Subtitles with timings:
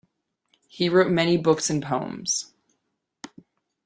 [0.67, 2.51] He wrote many books and poems.